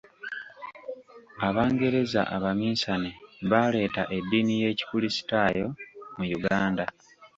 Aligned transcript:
Abangereza 1.47 2.21
abaminsane 2.35 3.11
baaleeta 3.49 4.03
eddiini 4.17 4.53
y'Ekristaayo 4.61 5.67
mu 6.17 6.25
Uganda. 6.37 6.85